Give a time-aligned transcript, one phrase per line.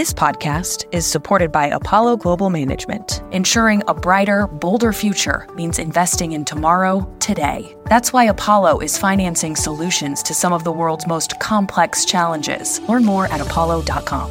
[0.00, 6.32] This podcast is supported by Apollo Global Management, ensuring a brighter, bolder future means investing
[6.32, 7.76] in tomorrow, today.
[7.84, 12.80] That's why Apollo is financing solutions to some of the world's most complex challenges.
[12.88, 14.30] Learn more at apollo.com.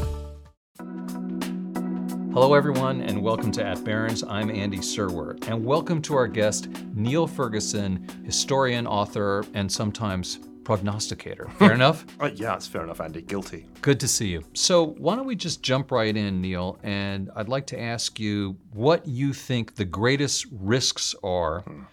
[2.34, 4.24] Hello, everyone, and welcome to At Barron's.
[4.24, 10.40] I'm Andy Serwer, and welcome to our guest, Niall Ferguson, historian, author, and sometimes
[10.70, 11.50] prognosticator.
[11.58, 12.06] Fair enough?
[12.20, 13.22] Uh, yeah, it's fair enough, Andy.
[13.22, 13.66] Guilty.
[13.82, 14.44] Good to see you.
[14.54, 16.78] So, why don't we just jump right in, Niall?
[16.84, 21.84] And I'd like to ask you what you think the greatest risks are hmm.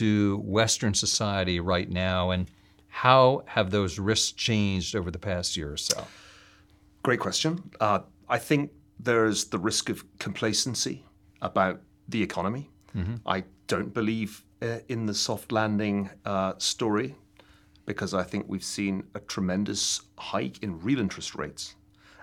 [0.00, 2.50] to Western society right now, and
[2.88, 6.06] how have those risks changed over the past year or so?
[7.04, 7.70] Great question.
[7.80, 11.04] Uh, I think there's the risk of complacency
[11.40, 12.70] about the economy.
[12.94, 13.14] Mm-hmm.
[13.24, 17.14] I don't believe uh, in the soft landing uh, story
[17.86, 21.76] because I think we've seen a tremendous hike in real interest rates,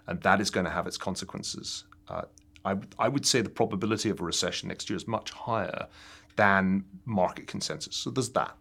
[0.05, 1.85] and that is going to have its consequences.
[2.07, 2.23] Uh,
[2.65, 5.87] I, I would say the probability of a recession next year is much higher
[6.35, 7.95] than market consensus.
[7.95, 8.55] So there's that.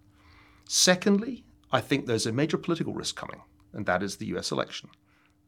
[0.69, 4.91] Secondly, I think there's a major political risk coming, and that is the US election.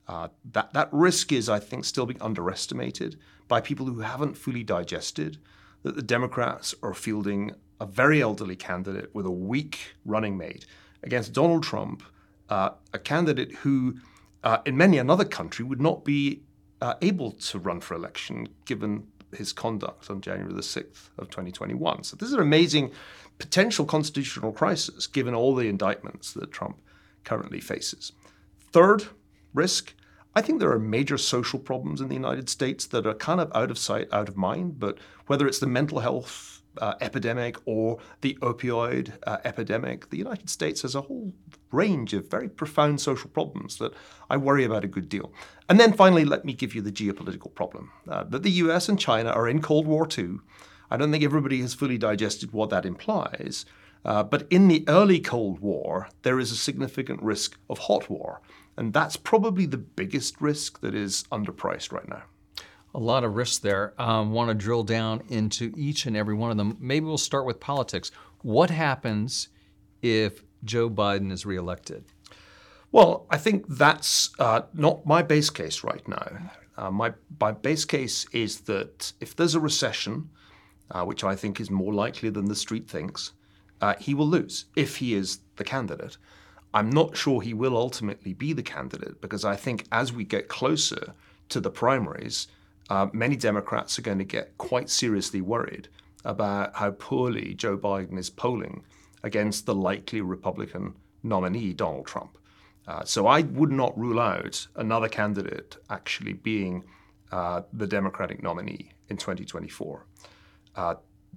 [0.07, 4.63] Uh, that, that risk is, I think, still being underestimated by people who haven't fully
[4.63, 5.39] digested
[5.83, 10.67] that the Democrats are fielding a very elderly candidate with a weak running mate
[11.05, 12.03] against Donald Trump,
[12.49, 13.97] uh, a candidate who,
[14.43, 16.43] uh, in many another country, would not be
[16.81, 22.05] uh, able to run for election given his conduct on January the 6th of 2021.
[22.05, 22.91] So this is an amazing
[23.39, 26.81] potential constitutional crisis given all the indictments that Trump
[27.25, 28.13] currently faces.
[28.73, 29.05] Third
[29.53, 29.95] risk,
[30.35, 33.51] I think there are major social problems in the United States that are kind of
[33.55, 37.99] out of sight, out of mind, but whether it's the mental health uh, epidemic or
[38.21, 41.33] the opioid uh, epidemic, the United States has a whole
[41.71, 43.93] range of very profound social problems that
[44.31, 45.33] I worry about a good deal.
[45.69, 48.99] And then finally, let me give you the geopolitical problem uh, that the US and
[48.99, 50.39] China are in Cold War II.
[50.91, 53.65] I don't think everybody has fully digested what that implies.
[54.05, 58.43] Uh, but in the early Cold War, there is a significant risk of hot war.
[58.77, 62.25] And that's probably the biggest risk that is underpriced right now.
[62.95, 63.93] A lot of risks there.
[63.99, 66.77] Um, want to drill down into each and every one of them.
[66.81, 68.11] Maybe we'll start with politics.
[68.43, 69.49] What happens
[70.01, 72.05] if Joe Biden is reelected?
[72.93, 76.53] Well, I think that's uh, not my base case right now.
[76.77, 80.31] Uh, my, my base case is that if there's a recession,
[80.91, 83.33] uh, which I think is more likely than the street thinks,
[83.81, 86.17] uh, he will lose if he is the candidate.
[86.73, 90.49] I'm not sure he will ultimately be the candidate because I think as we get
[90.49, 91.15] closer
[91.49, 92.49] to the primaries,
[92.91, 95.89] uh, many Democrats are going to get quite seriously worried
[96.25, 98.85] about how poorly Joe Biden is polling
[99.23, 102.39] against the likely Republican nominee, Donald Trump.
[102.87, 106.85] Uh, so I would not rule out another candidate actually being
[107.33, 110.07] uh, the Democratic nominee in 2024.
[110.77, 110.95] Uh,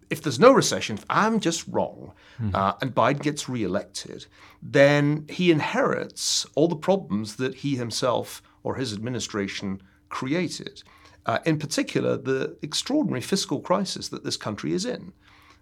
[0.09, 2.55] if there's no recession, if I'm just wrong, mm-hmm.
[2.55, 4.25] uh, and Biden gets reelected,
[4.61, 10.83] then he inherits all the problems that he himself or his administration created.
[11.27, 15.11] Uh, in particular, the extraordinary fiscal crisis that this country is in.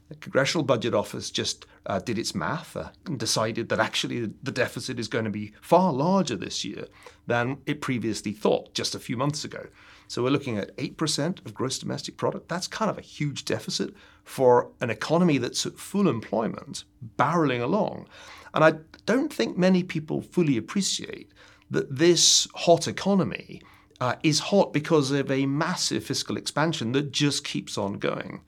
[0.09, 4.51] The Congressional Budget Office just uh, did its math uh, and decided that actually the
[4.51, 6.85] deficit is going to be far larger this year
[7.25, 9.65] than it previously thought just a few months ago.
[10.07, 12.47] So we're looking at 8% of gross domestic product.
[12.47, 16.83] That's kind of a huge deficit for an economy that's at full employment,
[17.17, 18.07] barreling along.
[18.53, 18.73] And I
[19.07, 21.31] don't think many people fully appreciate
[21.71, 23.63] that this hot economy
[23.99, 28.41] uh, is hot because of a massive fiscal expansion that just keeps on going.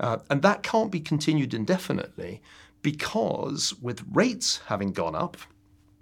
[0.00, 2.42] Uh, and that can't be continued indefinitely
[2.82, 5.36] because, with rates having gone up,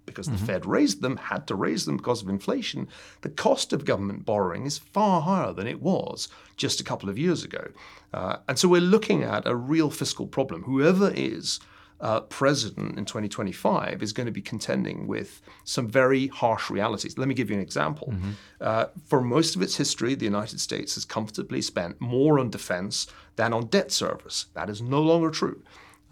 [0.07, 0.39] because mm-hmm.
[0.39, 2.89] the Fed raised them, had to raise them because of inflation,
[3.21, 7.19] the cost of government borrowing is far higher than it was just a couple of
[7.19, 7.69] years ago.
[8.13, 10.63] Uh, and so we're looking at a real fiscal problem.
[10.65, 11.61] Whoever is
[12.01, 17.19] uh, president in 2025 is going to be contending with some very harsh realities.
[17.19, 18.09] Let me give you an example.
[18.11, 18.31] Mm-hmm.
[18.61, 23.07] Uh, for most of its history, the United States has comfortably spent more on defense
[23.37, 24.47] than on debt service.
[24.55, 25.63] That is no longer true.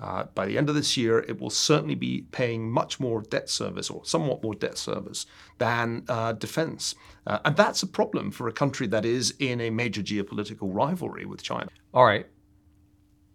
[0.00, 3.50] Uh, by the end of this year, it will certainly be paying much more debt
[3.50, 5.26] service or somewhat more debt service
[5.58, 6.94] than uh, defense.
[7.26, 11.24] Uh, and that's a problem for a country that is in a major geopolitical rivalry
[11.24, 11.68] with China.
[11.92, 12.26] All right.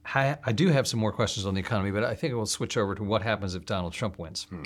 [0.06, 2.78] I, I do have some more questions on the economy, but I think we'll switch
[2.78, 4.46] over to what happens if Donald Trump wins.
[4.50, 4.64] Hmm.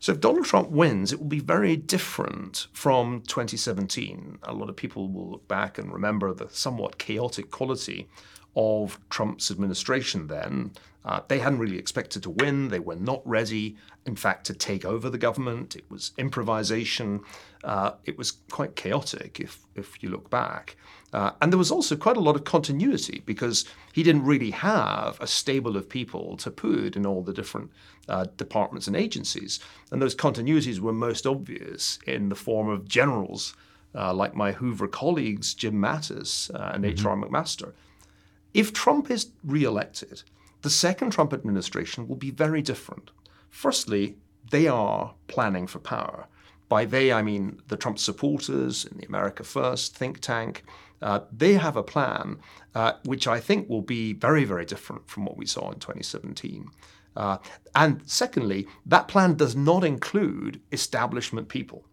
[0.00, 4.38] So, if Donald Trump wins, it will be very different from 2017.
[4.42, 8.08] A lot of people will look back and remember the somewhat chaotic quality
[8.54, 10.72] of Trump's administration then.
[11.04, 12.68] Uh, they hadn't really expected to win.
[12.68, 13.76] They were not ready,
[14.06, 15.76] in fact, to take over the government.
[15.76, 17.20] It was improvisation.
[17.62, 20.76] Uh, it was quite chaotic, if if you look back.
[21.14, 25.16] Uh, and there was also quite a lot of continuity because he didn't really have
[25.20, 27.70] a stable of people to put in all the different
[28.08, 29.60] uh, departments and agencies.
[29.92, 33.54] And those continuities were most obvious in the form of generals
[33.94, 37.16] uh, like my Hoover colleagues, Jim Mattis uh, and H.R.
[37.16, 37.32] Mm-hmm.
[37.32, 37.72] McMaster.
[38.52, 40.24] If Trump is reelected,
[40.62, 43.12] the second Trump administration will be very different.
[43.50, 44.16] Firstly,
[44.50, 46.26] they are planning for power.
[46.68, 50.64] By they, I mean the Trump supporters in the America First think tank.
[51.04, 52.38] Uh, they have a plan
[52.74, 56.68] uh, which I think will be very, very different from what we saw in 2017.
[57.14, 57.36] Uh,
[57.74, 61.84] and secondly, that plan does not include establishment people.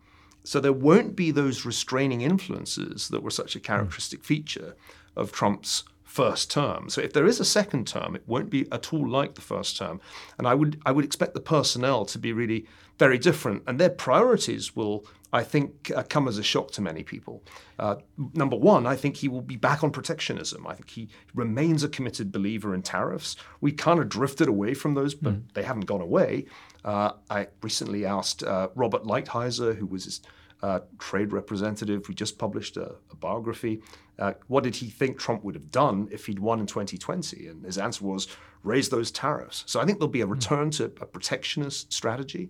[0.43, 4.75] So there won't be those restraining influences that were such a characteristic feature
[5.15, 6.89] of Trump's first term.
[6.89, 9.77] So if there is a second term, it won't be at all like the first
[9.77, 10.01] term.
[10.37, 12.65] And I would I would expect the personnel to be really
[12.97, 15.05] very different, and their priorities will.
[15.33, 17.43] I think uh, come as a shock to many people.
[17.79, 17.95] Uh,
[18.33, 20.67] number one, I think he will be back on protectionism.
[20.67, 23.35] I think he remains a committed believer in tariffs.
[23.61, 25.53] We kind of drifted away from those, but mm.
[25.53, 26.45] they haven't gone away.
[26.83, 30.21] Uh, I recently asked uh, Robert Lighthizer, who was his
[30.63, 33.81] uh, trade representative who just published a, a biography.
[34.19, 37.47] Uh, what did he think Trump would have done if he'd won in 2020?
[37.47, 38.27] And his answer was
[38.63, 39.63] raise those tariffs.
[39.65, 40.33] So I think there'll be a hmm.
[40.33, 42.49] return to a protectionist strategy.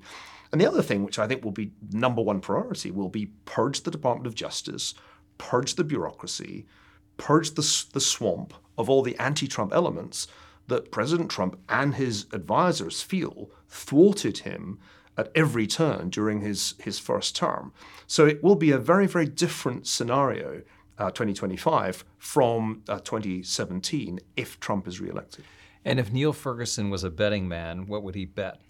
[0.52, 3.82] And the other thing, which I think will be number one priority, will be purge
[3.82, 4.94] the Department of Justice,
[5.38, 6.66] purge the bureaucracy,
[7.18, 10.28] purge the, the swamp of all the anti Trump elements
[10.68, 14.80] that President Trump and his advisors feel thwarted him
[15.18, 17.74] at every turn during his, his first term.
[18.08, 20.62] So it will be a very, very different scenario,
[20.98, 25.44] uh, 2025, from uh, 2017 if Trump is reelected.
[25.84, 28.62] And if Niall Ferguson was a betting man, what would he bet?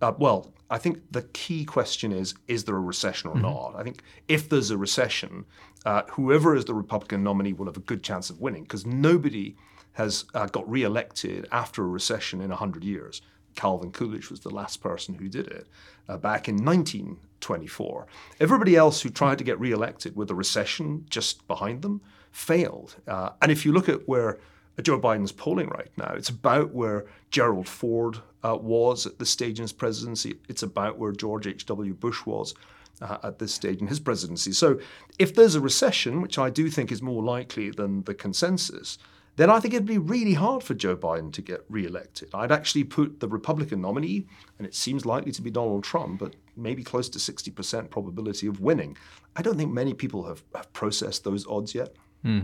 [0.00, 3.42] Uh, well, I think the key question is is there a recession or mm-hmm.
[3.42, 3.74] not?
[3.76, 5.44] I think if there's a recession,
[5.84, 9.56] uh, whoever is the Republican nominee will have a good chance of winning because nobody
[9.92, 13.22] has uh, got re-elected after a recession in 100 years.
[13.56, 15.66] Calvin Coolidge was the last person who did it
[16.08, 18.06] uh, back in 1924.
[18.38, 22.00] Everybody else who tried to get re-elected with a recession just behind them
[22.30, 22.96] failed.
[23.08, 24.38] Uh, and if you look at where
[24.82, 29.58] Joe Biden's polling right now, it's about where Gerald Ford uh, was at this stage
[29.58, 30.38] in his presidency.
[30.48, 31.94] It's about where George H.W.
[31.94, 32.54] Bush was.
[33.02, 34.52] Uh, at this stage in his presidency.
[34.52, 34.78] So,
[35.18, 38.98] if there's a recession, which I do think is more likely than the consensus,
[39.36, 42.28] then I think it'd be really hard for Joe Biden to get reelected.
[42.34, 44.26] I'd actually put the Republican nominee,
[44.58, 48.60] and it seems likely to be Donald Trump, but maybe close to 60% probability of
[48.60, 48.98] winning.
[49.36, 51.94] I don't think many people have, have processed those odds yet.
[52.22, 52.40] Hmm.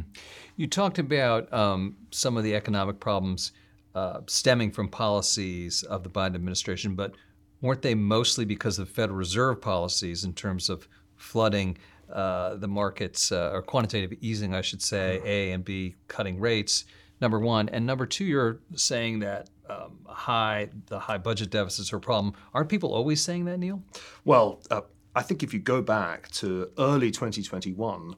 [0.57, 3.53] You talked about um, some of the economic problems
[3.95, 7.15] uh, stemming from policies of the Biden administration, but
[7.61, 11.77] weren't they mostly because of Federal Reserve policies in terms of flooding
[12.13, 16.85] uh, the markets, uh, or quantitative easing, I should say, A, and B, cutting rates,
[17.21, 17.69] number one.
[17.71, 22.35] And number two, you're saying that um, high the high budget deficits are a problem.
[22.55, 23.83] Aren't people always saying that, Niall?
[24.25, 24.83] Well, uh,
[25.15, 28.15] I think if you go back to early 2021,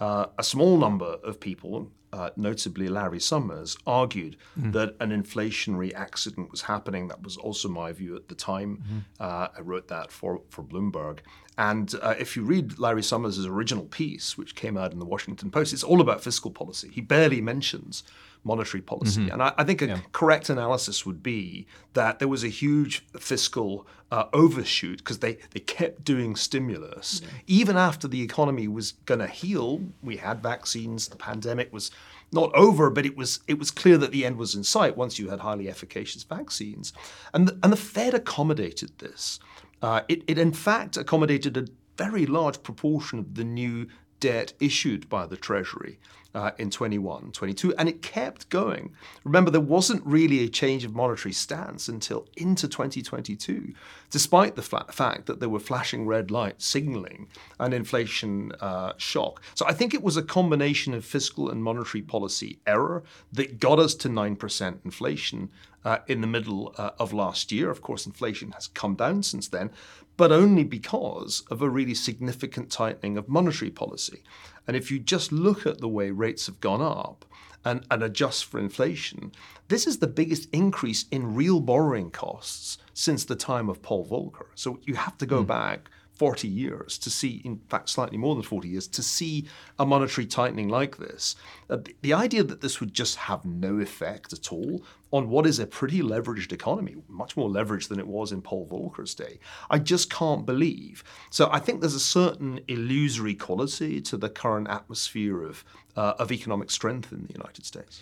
[0.00, 4.70] uh, a small number of people, uh, notably Larry Summers, argued mm-hmm.
[4.72, 7.08] that an inflationary accident was happening.
[7.08, 8.76] That was also my view at the time.
[8.76, 8.98] Mm-hmm.
[9.20, 11.18] Uh, I wrote that for, for Bloomberg.
[11.58, 15.50] And uh, if you read Larry Summers' original piece, which came out in the Washington
[15.50, 16.90] Post, it's all about fiscal policy.
[16.92, 18.02] He barely mentions
[18.46, 19.22] monetary policy.
[19.22, 19.32] Mm-hmm.
[19.32, 19.98] And I, I, think a yeah.
[20.12, 25.60] correct analysis would be that there was a huge fiscal uh, overshoot because they, they
[25.60, 27.20] kept doing stimulus.
[27.22, 27.28] Yeah.
[27.48, 31.90] Even after the economy was going to heal, we had vaccines, the pandemic was
[32.32, 35.18] not over, but it was it was clear that the end was in sight once
[35.18, 36.92] you had highly efficacious vaccines.
[37.34, 39.38] And the, and the Fed accommodated this.
[39.82, 43.86] Uh, it, it in fact accommodated a very large proportion of the new
[44.20, 45.98] debt issued by the Treasury
[46.36, 48.92] uh, in 21, 22, and it kept going.
[49.24, 53.72] Remember, there wasn't really a change of monetary stance until into 2022,
[54.10, 57.26] despite the fact that there were flashing red lights signaling
[57.58, 59.42] an inflation uh, shock.
[59.54, 63.78] So I think it was a combination of fiscal and monetary policy error that got
[63.78, 65.48] us to 9% inflation
[65.86, 67.70] uh, in the middle uh, of last year.
[67.70, 69.70] Of course, inflation has come down since then,
[70.16, 74.22] but only because of a really significant tightening of monetary policy.
[74.66, 77.24] And if you just look at the way rates have gone up
[77.64, 79.32] and, and adjust for inflation,
[79.68, 84.46] this is the biggest increase in real borrowing costs since the time of Paul Volcker.
[84.54, 85.46] So you have to go mm.
[85.46, 89.46] back 40 years to see, in fact, slightly more than 40 years, to see
[89.78, 91.36] a monetary tightening like this.
[91.68, 94.82] Uh, the, idea that this would just have no effect at all
[95.12, 98.66] on what is a pretty leveraged economy, much more leveraged than it was in Paul
[98.66, 101.04] Volcker's day, I just can't believe.
[101.30, 105.64] So I think there's a certain illusory quality to the current atmosphere of,
[105.96, 108.00] uh, of economic strength in the United States.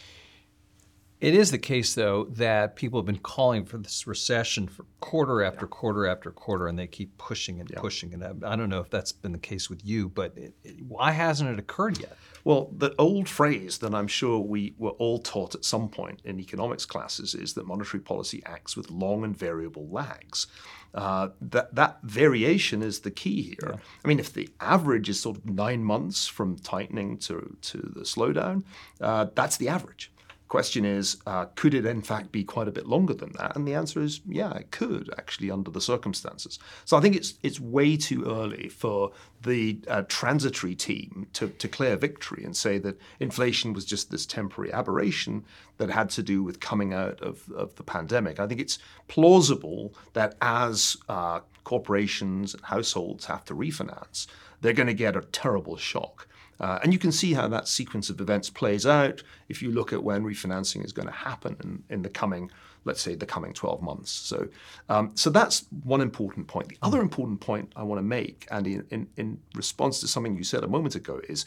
[1.24, 5.42] It is the case, though, that people have been calling for this recession for quarter
[5.42, 7.80] after quarter after quarter, and they keep pushing and yeah.
[7.80, 8.12] pushing.
[8.12, 10.82] And I, I, don't know if that's been the case with you, but it, it,
[10.86, 12.14] why hasn't it occurred yet?
[12.44, 16.38] Well, the old phrase that I'm sure we were all taught at some point in
[16.38, 20.46] economics classes is that monetary policy acts with long and variable lags.
[20.92, 23.70] Uh, that that variation is the key here.
[23.70, 23.76] Yeah.
[24.04, 28.02] I mean, if the average is sort of nine months from tightening to to the
[28.02, 28.62] slowdown,
[29.00, 30.10] uh, that's the average
[30.54, 33.56] question is, uh, could it in fact be quite a bit longer than that?
[33.56, 36.60] And the answer is, yeah, it could actually under the circumstances.
[36.84, 39.10] So I think it's it's way too early for
[39.42, 44.72] the uh, transitory team to declare victory and say that inflation was just this temporary
[44.72, 45.44] aberration
[45.78, 48.38] that had to do with coming out of, of the pandemic.
[48.38, 54.28] I think it's plausible that as uh, corporations and households have to refinance,
[54.60, 56.28] they're going to get a terrible shock.
[56.60, 59.92] Uh, and you can see how that sequence of events plays out if you look
[59.92, 62.50] at when refinancing is going to happen in, in the coming,
[62.84, 64.10] let's say, the coming 12 months.
[64.10, 64.48] So,
[64.88, 66.68] um, so that's one important point.
[66.68, 70.44] The other important point I want to make, Andy, in, in response to something you
[70.44, 71.44] said a moment ago, is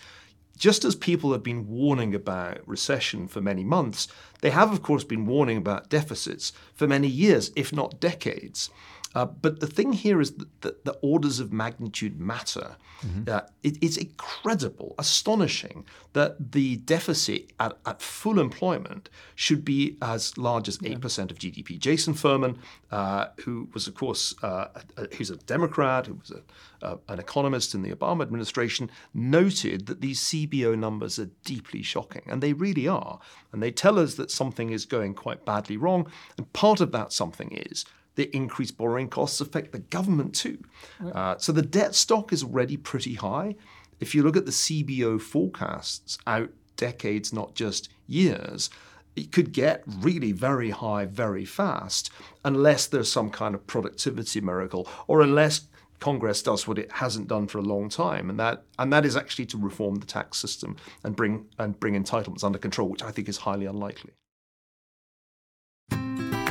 [0.57, 4.07] just as people have been warning about recession for many months,
[4.41, 8.69] they have, of course, been warning about deficits for many years, if not decades.
[9.15, 12.75] Uh, but the thing here is that the, orders of magnitude matter.
[13.01, 13.29] Mm-hmm.
[13.31, 20.37] Uh, it, it's incredible, astonishing that the deficit at, at, full employment should be as
[20.37, 21.77] large as 8% of GDP.
[21.79, 22.57] Jason Furman,
[22.91, 26.33] uh, who was, of course, uh, a, who's a Democrat, who was
[26.81, 32.23] a, an economist in the Obama administration, noted that these CBO numbers are deeply shocking.
[32.27, 33.19] And they really are.
[33.51, 36.11] And they tell us that something is going quite badly wrong.
[36.37, 37.85] And part of that something is
[38.17, 40.57] the increased borrowing costs affect the government too.
[40.99, 41.15] Right.
[41.15, 43.55] Uh, so the debt stock is already pretty high.
[43.99, 48.69] If you look at the CBO forecasts out decades, not just years,
[49.15, 52.11] it could get really very high very fast
[52.43, 55.67] unless there's some kind of productivity miracle or unless
[55.99, 59.17] Congress does what it hasn't done for a long time, and that and that is
[59.17, 63.09] actually to reform the tax system and bring and bring entitlements under control, which I
[63.09, 64.11] think is highly unlikely.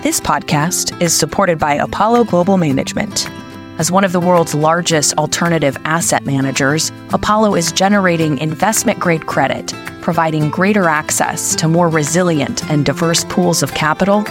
[0.03, 3.29] This podcast is supported by Apollo Global Management.
[3.81, 9.73] As one of the world's largest alternative asset managers, Apollo is generating investment grade credit,
[10.03, 14.23] providing greater access to more resilient and diverse pools of capital,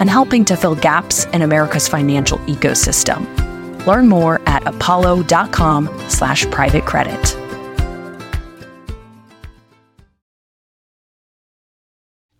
[0.00, 3.24] and helping to fill gaps in America's financial ecosystem.
[3.86, 7.36] Learn more at apollo.com/slash private credit.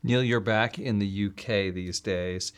[0.03, 2.53] Niall, you're back in the UK these days.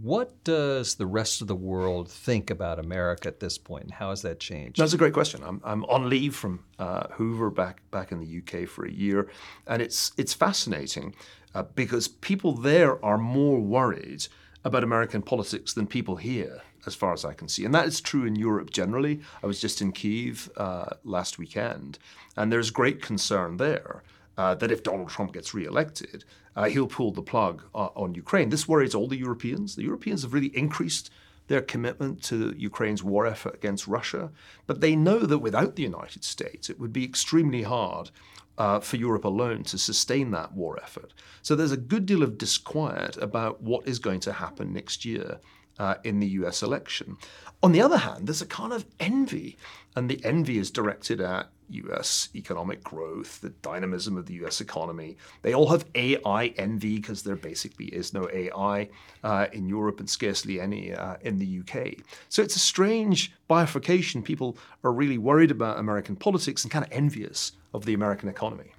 [0.00, 4.08] What does the rest of the world think about America at this point, and how
[4.08, 4.78] has that changed?
[4.78, 5.42] That's a great question.
[5.44, 9.28] I'm, I'm on leave from uh, Hoover back back in the UK for a year,
[9.66, 11.14] and it's it's fascinating
[11.54, 14.26] uh, because people there are more worried
[14.64, 18.00] about American politics than people here, as far as I can see, and that is
[18.00, 19.20] true in Europe generally.
[19.42, 21.98] I was just in Kiev uh, last weekend,
[22.34, 24.02] and there's great concern there
[24.36, 26.24] uh, that if Donald Trump gets reelected,
[26.56, 28.50] uh, he'll pull the plug uh, on Ukraine.
[28.50, 29.76] This worries all the Europeans.
[29.76, 31.10] The Europeans have really increased
[31.48, 34.30] their commitment to Ukraine's war effort against Russia,
[34.66, 38.10] but they know that without the United States, it would be extremely hard
[38.58, 41.12] uh, for Europe alone to sustain that war effort.
[41.42, 45.40] So there's a good deal of disquiet about what is going to happen next year
[45.78, 47.16] uh, in the US election.
[47.62, 49.56] On the other hand, there's a kind of envy,
[49.94, 55.16] and the envy is directed at US economic growth, the dynamism of the US economy.
[55.42, 58.88] They all have AI envy because there basically is no AI
[59.24, 62.04] uh, in Europe and scarcely any uh, in the UK.
[62.28, 64.22] So it's a strange bifurcation.
[64.22, 68.72] People are really worried about American politics and kind of envious of the American economy.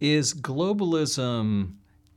[0.00, 1.74] Is globalism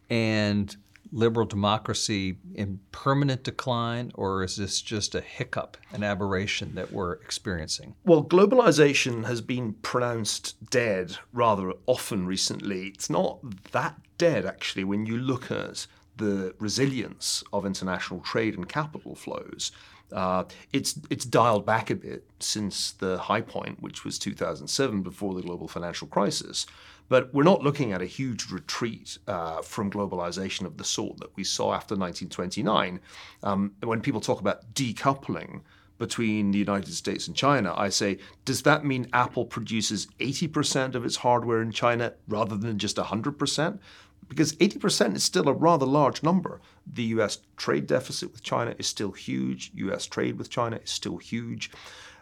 [0.10, 0.76] and
[1.12, 7.14] liberal democracy in permanent decline, or is this just a hiccup, an aberration that we're
[7.14, 7.96] experiencing?
[8.04, 12.88] Well, globalization has been pronounced dead rather often recently.
[12.88, 13.40] It's not
[13.72, 15.88] that dead, actually, when you look at
[16.18, 19.72] the resilience of international trade and capital flows.
[20.12, 25.34] Uh, it's it's dialed back a bit since the high point, which was 2007, before
[25.34, 26.66] the global financial crisis.
[27.10, 31.36] But we're not looking at a huge retreat uh, from globalization of the sort that
[31.36, 33.00] we saw after 1929.
[33.44, 35.62] Um, when people talk about decoupling
[35.98, 41.06] between the United States and China, I say, does that mean Apple produces 80% of
[41.06, 43.80] its hardware in China rather than just 100%?
[44.28, 46.60] Because 80% is still a rather large number.
[46.86, 51.18] The US trade deficit with China is still huge, US trade with China is still
[51.18, 51.72] huge.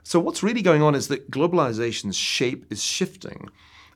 [0.03, 3.49] So, what's really going on is that globalization's shape is shifting.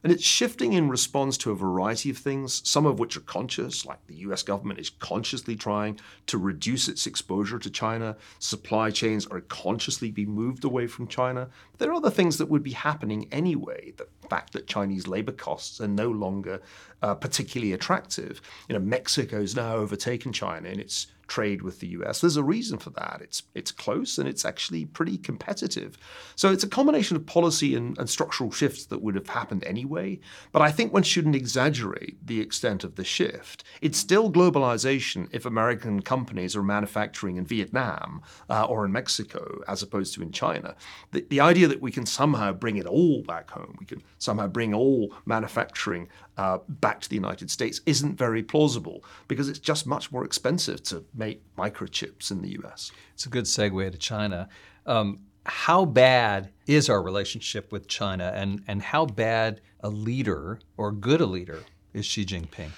[0.03, 3.85] And it's shifting in response to a variety of things, some of which are conscious,
[3.85, 8.15] like the US government is consciously trying to reduce its exposure to China.
[8.39, 11.49] Supply chains are consciously being moved away from China.
[11.79, 13.93] There are other things that would be happening anyway.
[13.97, 16.61] The fact that Chinese labor costs are no longer
[17.01, 18.41] uh, particularly attractive.
[18.69, 22.19] You know, Mexico's now overtaken China in its trade with the US.
[22.19, 23.19] There's a reason for that.
[23.21, 25.97] It's it's close and it's actually pretty competitive.
[26.35, 30.19] So it's a combination of policy and, and structural shifts that would have happened anyway.
[30.51, 33.63] But I think one shouldn't exaggerate the extent of the shift.
[33.81, 39.81] It's still globalization if American companies are manufacturing in Vietnam uh, or in Mexico as
[39.83, 40.75] opposed to in China.
[41.11, 44.47] The, the idea that we can somehow bring it all back home, we can somehow
[44.47, 46.09] bring all manufacturing
[46.39, 50.81] uh, back to the United States isn't very plausible because it's just much more expensive
[50.81, 52.91] to make microchips in the US.
[53.13, 54.49] It's a good segue to China.
[54.87, 60.91] Um, how bad is our relationship with China, and, and how bad a leader or
[60.91, 62.71] good a leader is Xi Jinping?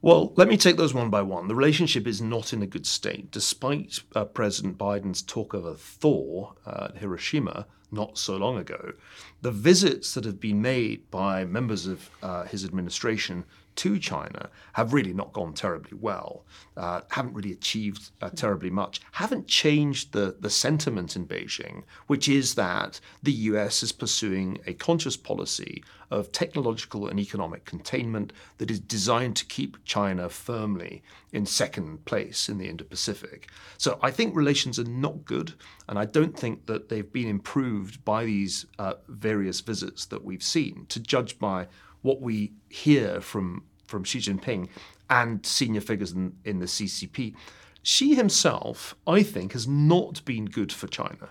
[0.00, 1.46] Well, let me take those one by one.
[1.46, 5.74] The relationship is not in a good state, despite uh, President Biden's talk of a
[5.74, 8.94] thaw uh, at Hiroshima not so long ago.
[9.42, 13.44] The visits that have been made by members of uh, his administration
[13.76, 16.44] to China have really not gone terribly well,
[16.76, 22.28] uh, haven't really achieved uh, terribly much, haven't changed the, the sentiment in Beijing, which
[22.28, 28.70] is that the US is pursuing a conscious policy of technological and economic containment that
[28.70, 31.02] is designed to keep China firmly
[31.32, 33.48] in second place in the Indo Pacific.
[33.78, 35.54] So I think relations are not good,
[35.88, 40.42] and I don't think that they've been improved by these uh, various visits that we've
[40.42, 41.68] seen, to judge by
[42.02, 44.68] what we hear from, from Xi Jinping
[45.08, 47.34] and senior figures in, in the CCP.
[47.82, 51.30] Xi himself, I think, has not been good for China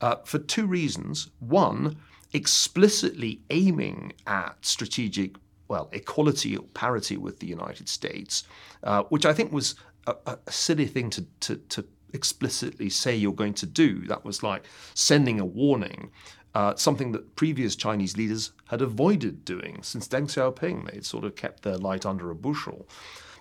[0.00, 1.30] uh, for two reasons.
[1.40, 1.96] One,
[2.32, 5.36] explicitly aiming at strategic,
[5.68, 8.44] well, equality or parity with the United States,
[8.82, 9.74] uh, which I think was
[10.06, 14.06] a, a silly thing to, to, to explicitly say you're going to do.
[14.06, 14.64] That was like
[14.94, 16.10] sending a warning
[16.56, 20.90] uh, something that previous Chinese leaders had avoided doing since Deng Xiaoping.
[20.90, 22.88] They'd sort of kept their light under a bushel.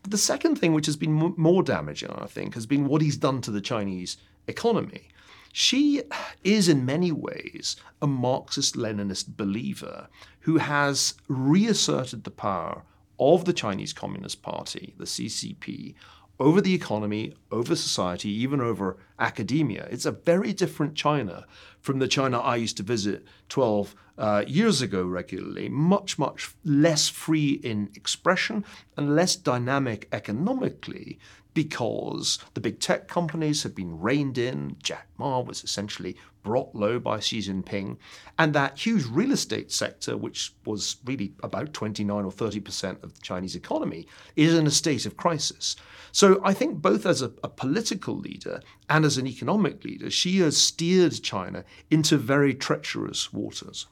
[0.01, 3.15] But the second thing, which has been more damaging, I think, has been what he's
[3.15, 4.17] done to the Chinese
[4.49, 5.08] economy.
[5.54, 6.01] Xi
[6.43, 10.10] is, in many ways, a Marxist Leninist believer
[10.41, 12.84] who has reasserted the power
[13.17, 15.95] of the Chinese Communist Party, the CCP,
[16.39, 19.88] over the economy, over society, even over academia.
[19.89, 21.45] It's a very different China
[21.80, 27.08] from the China I used to visit 12 uh, years ago regularly, much, much less
[27.08, 28.65] free in expression
[28.98, 31.19] and less dynamic economically
[31.56, 34.76] because the big tech companies have been reined in.
[34.84, 37.98] Jack Ma was essentially brought low by Xi Jinping.
[38.38, 43.22] And that huge real estate sector, which was really about 29 or 30% of the
[43.22, 45.76] Chinese economy, is in a state of crisis.
[46.12, 50.39] So I think both as a, a political leader and as an economic leader, Xi
[50.39, 53.88] has steered China into very treacherous waters.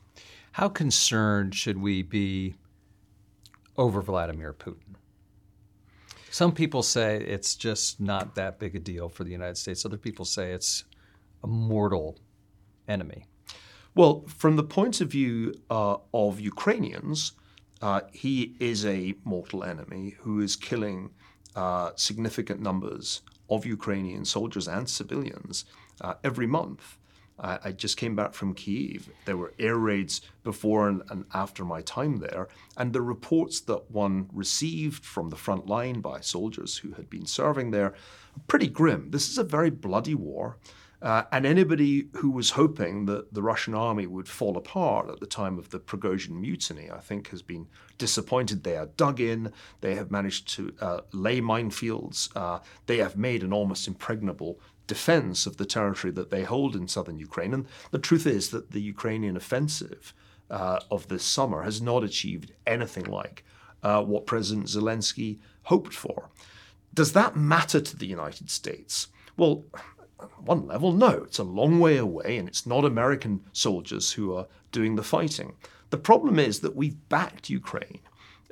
[0.54, 2.56] How concerned should we be
[3.78, 4.96] over Vladimir Putin?
[6.34, 9.86] Some people say it's just not that big a deal for the United States.
[9.86, 10.84] Other people say it's
[11.44, 12.18] a mortal
[12.88, 13.28] enemy.
[13.94, 17.34] Well, from the point of view uh, of Ukrainians,
[17.84, 21.12] uh, he is a mortal enemy who is killing
[21.56, 25.66] uh, significant numbers of Ukrainian soldiers and civilians
[26.02, 26.98] uh, every month.
[27.40, 29.10] I, I just came back from Kiev.
[29.26, 33.92] There were air raids before and, and after my time there, and the reports that
[33.92, 37.96] one received from the front line by soldiers who had been serving there are
[38.48, 39.12] pretty grim.
[39.12, 40.58] This is a very bloody war.
[41.04, 45.26] Uh, and anybody who was hoping that the Russian army would fall apart at the
[45.26, 47.68] time of the Prigozhin mutiny, I think, has been
[47.98, 48.64] disappointed.
[48.64, 49.52] They are dug in.
[49.82, 52.30] They have managed to uh, lay minefields.
[52.38, 56.88] Uh, they have made an almost impregnable defense of the territory that they hold in
[56.88, 57.54] southern Ukraine.
[57.54, 60.14] And the truth is that the Ukrainian offensive
[60.50, 63.44] uh, of this summer has not achieved anything like
[63.82, 66.30] uh, what President Zelensky hoped for.
[66.94, 69.08] Does that matter to the United States?
[69.36, 69.66] Well,
[70.38, 71.24] one level, no.
[71.24, 75.54] It's a long way away, and it's not American soldiers who are doing the fighting.
[75.90, 78.00] The problem is that we've backed Ukraine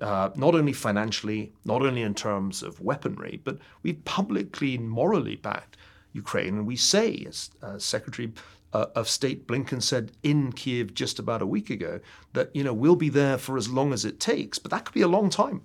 [0.01, 5.35] uh, not only financially, not only in terms of weaponry, but we've publicly and morally
[5.35, 5.77] backed
[6.13, 6.57] Ukraine.
[6.57, 8.31] And we say, as uh, Secretary
[8.73, 11.99] uh, of State Blinken said in Kiev just about a week ago
[12.33, 14.93] that you know we'll be there for as long as it takes, but that could
[14.93, 15.61] be a long time.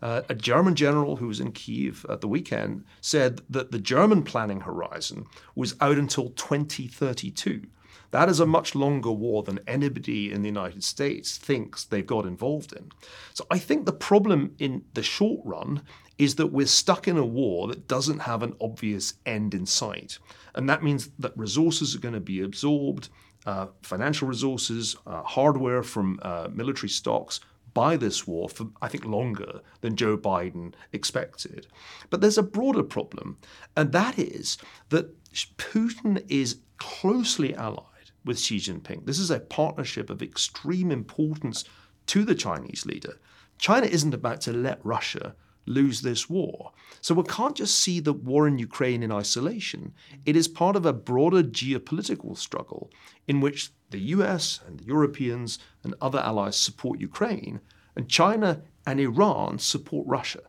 [0.00, 4.22] Uh, a German general who was in Kiev at the weekend said that the German
[4.22, 7.66] planning horizon was out until 2032.
[8.10, 12.26] That is a much longer war than anybody in the United States thinks they've got
[12.26, 12.90] involved in.
[13.34, 15.82] So I think the problem in the short run
[16.18, 20.18] is that we're stuck in a war that doesn't have an obvious end in sight.
[20.54, 23.08] And that means that resources are going to be absorbed,
[23.46, 27.40] uh, financial resources, uh, hardware from uh, military stocks
[27.72, 31.68] by this war for, I think, longer than Joe Biden expected.
[32.10, 33.38] But there's a broader problem,
[33.76, 35.14] and that is that
[35.56, 37.84] Putin is closely allied
[38.24, 39.06] with Xi Jinping.
[39.06, 41.64] This is a partnership of extreme importance
[42.06, 43.20] to the Chinese leader.
[43.58, 45.36] China isn't about to let Russia
[45.68, 46.72] lose this war.
[47.00, 49.92] So we can't just see the war in Ukraine in isolation.
[50.26, 52.90] It is part of a broader geopolitical struggle
[53.26, 57.60] in which the US and the Europeans and other allies support Ukraine,
[57.94, 60.42] and China and Iran support Russia.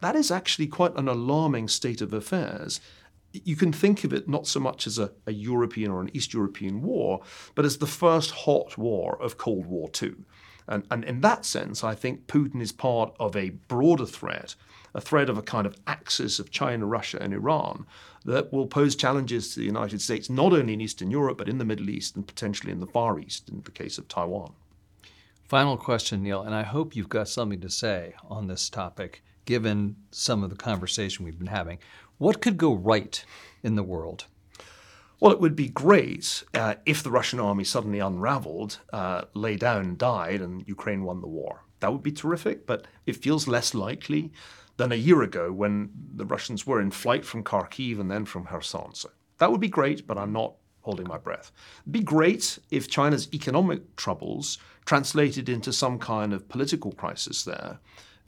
[0.00, 2.80] That is actually quite an alarming state of affairs
[3.32, 6.34] you can think of it not so much as a, a, European or an East
[6.34, 7.22] European war,
[7.54, 10.14] but as the first hot war of Cold War II.
[10.68, 14.54] And, and in that sense, I think Putin is part of a broader threat,
[14.94, 17.86] a threat of a kind of axis of China, Russia, and Iran
[18.24, 21.58] that will pose challenges to the United States, not only in Eastern Europe, but in
[21.58, 24.52] the Middle East and potentially in the Far East, in the case of Taiwan.
[25.48, 29.96] Final question, Niall, and I hope you've got something to say on this topic, given
[30.10, 31.78] some of the conversation we've been having.
[32.18, 33.24] What could go right
[33.62, 34.26] in the world?
[35.22, 39.96] Well, it would be great uh, if the Russian army suddenly unraveled, uh, lay down,
[39.96, 41.62] died, and Ukraine won the war.
[41.78, 44.32] That would be terrific, but it feels less likely
[44.78, 48.46] than a year ago when the Russians were in flight from Kharkiv and then from
[48.46, 48.94] Kherson.
[48.94, 51.52] So that would be great, but I'm not holding my breath.
[51.82, 57.78] It'd be great if China's economic troubles translated into some kind of political crisis there.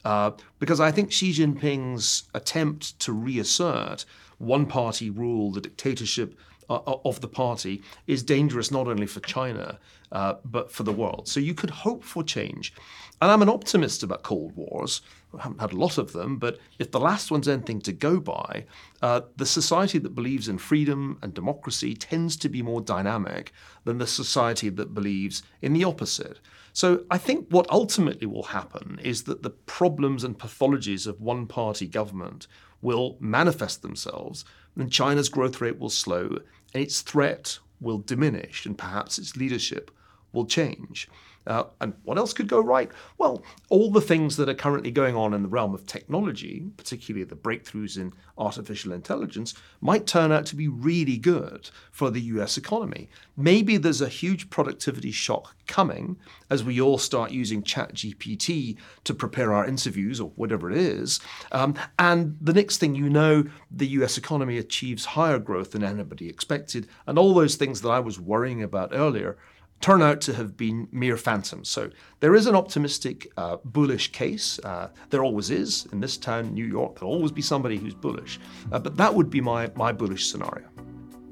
[0.05, 4.05] Uh, because I think Xi Jinping's attempt to reassert
[4.37, 6.37] one party rule, the dictatorship
[6.69, 9.79] uh, of the party, is dangerous not only for China,
[10.11, 11.27] uh, but for the world.
[11.27, 12.73] So you could hope for change.
[13.21, 15.01] And I'm an optimist about Cold Wars.
[15.37, 18.19] I haven't had a lot of them, but if the last one's anything to go
[18.19, 18.65] by,
[19.01, 23.97] uh, the society that believes in freedom and democracy tends to be more dynamic than
[23.97, 26.39] the society that believes in the opposite.
[26.73, 31.47] So I think what ultimately will happen is that the problems and pathologies of one
[31.47, 32.47] party government
[32.81, 34.43] will manifest themselves,
[34.75, 36.39] and China's growth rate will slow,
[36.73, 39.91] and its threat will diminish, and perhaps its leadership
[40.33, 41.07] will change.
[41.47, 42.91] Uh, and what else could go right?
[43.17, 47.23] Well, all the things that are currently going on in the realm of technology, particularly
[47.23, 52.57] the breakthroughs in artificial intelligence, might turn out to be really good for the US
[52.57, 53.09] economy.
[53.37, 56.17] Maybe there's a huge productivity shock coming
[56.49, 61.19] as we all start using ChatGPT to prepare our interviews or whatever it is.
[61.51, 66.27] Um, and the next thing you know, the US economy achieves higher growth than anybody
[66.27, 66.87] expected.
[67.05, 69.37] And all those things that I was worrying about earlier
[69.81, 71.69] turn out to have been mere phantoms.
[71.69, 74.59] So there is an optimistic, uh, bullish case.
[74.63, 76.99] Uh, there always is in this town, New York.
[76.99, 78.39] There'll always be somebody who's bullish.
[78.71, 80.65] Uh, but that would be my, my bullish scenario.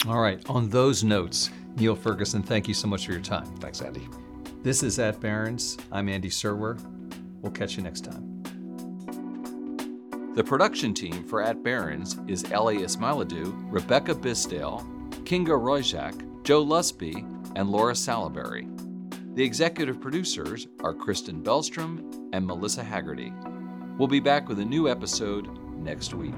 [0.08, 0.42] All right.
[0.50, 3.46] On those notes, Niall Ferguson, thank you so much for your time.
[3.58, 4.08] Thanks, Andy.
[4.62, 5.78] This is At Barron's.
[5.92, 6.80] I'm Andy Serwer.
[7.42, 8.44] We'll catch you next time.
[10.36, 14.84] The production team for At Barron's is Ellie Ismailidou, Rebecca Bisdale,
[15.26, 18.70] Kinga Royjak, Joe Lusby, and Laura Salaberry.
[19.36, 23.34] The executive producers are Kristen Bellstrom and Melissa Haggerty.
[23.98, 26.34] We'll be back with a new episode next week.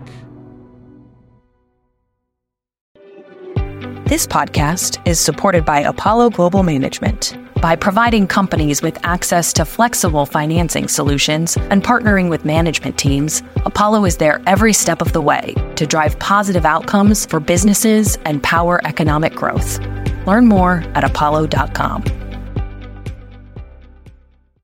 [4.05, 7.35] This podcast is supported by Apollo Global Management.
[7.59, 14.05] By providing companies with access to flexible financing solutions and partnering with management teams, Apollo
[14.05, 18.79] is there every step of the way to drive positive outcomes for businesses and power
[18.85, 19.79] economic growth.
[20.25, 22.24] Learn more at apollo.com.